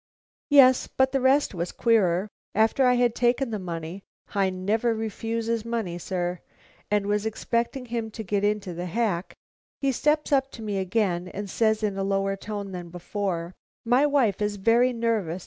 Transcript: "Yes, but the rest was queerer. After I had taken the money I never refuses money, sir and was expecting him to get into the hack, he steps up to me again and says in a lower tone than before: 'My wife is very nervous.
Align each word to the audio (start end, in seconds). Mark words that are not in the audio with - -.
"Yes, 0.49 0.87
but 0.87 1.11
the 1.11 1.21
rest 1.21 1.53
was 1.53 1.71
queerer. 1.71 2.27
After 2.55 2.87
I 2.87 2.95
had 2.95 3.13
taken 3.13 3.51
the 3.51 3.59
money 3.59 4.01
I 4.33 4.49
never 4.49 4.95
refuses 4.95 5.63
money, 5.63 5.99
sir 5.99 6.39
and 6.89 7.05
was 7.05 7.23
expecting 7.27 7.85
him 7.85 8.09
to 8.09 8.23
get 8.23 8.43
into 8.43 8.73
the 8.73 8.87
hack, 8.87 9.35
he 9.79 9.91
steps 9.91 10.31
up 10.31 10.49
to 10.53 10.63
me 10.63 10.79
again 10.79 11.27
and 11.27 11.47
says 11.47 11.83
in 11.83 11.99
a 11.99 12.03
lower 12.03 12.35
tone 12.35 12.71
than 12.71 12.89
before: 12.89 13.53
'My 13.85 14.07
wife 14.07 14.41
is 14.41 14.55
very 14.55 14.91
nervous. 14.91 15.39